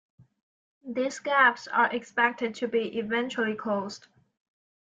These 0.83 1.19
gaps 1.19 1.67
are 1.67 1.93
expected 1.93 2.55
to 2.55 2.67
be 2.67 2.97
eventually 2.97 3.53
closed. 3.53 4.07